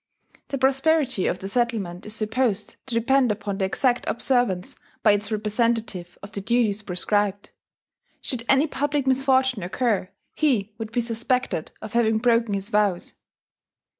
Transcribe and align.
The 0.47 0.57
prosperity 0.57 1.27
of 1.27 1.37
the 1.37 1.47
settlement 1.47 2.07
is 2.07 2.15
supposed 2.15 2.75
to 2.87 2.95
depend 2.95 3.31
upon 3.31 3.59
the 3.59 3.65
exact 3.65 4.03
observance 4.07 4.75
by 5.03 5.11
its 5.11 5.31
representative 5.31 6.17
of 6.23 6.31
the 6.31 6.41
duties 6.41 6.81
prescribed: 6.81 7.51
should 8.19 8.41
any 8.49 8.65
public 8.65 9.05
misfortune 9.05 9.61
occur, 9.61 10.09
he 10.33 10.73
would 10.79 10.91
be 10.91 11.01
suspected 11.01 11.71
of 11.83 11.93
having 11.93 12.17
broken 12.17 12.55
his 12.55 12.69
vows. 12.69 13.13